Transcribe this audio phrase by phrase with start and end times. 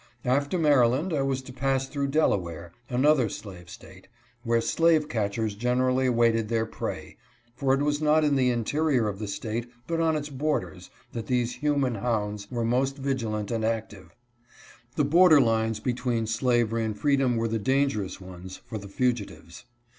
[0.25, 4.07] After Maryland I was to pass through Delaware— another slave State,
[4.43, 7.17] where slave catchers generally awaited their prey,
[7.55, 11.27] for it was not in the interior of the State, but on its borders, that
[11.27, 14.15] these human hounds were most vigilant and active.
[14.95, 18.87] The bor der lines between slavery and freedom were the danger ous ones, for the
[18.89, 19.65] fugitives.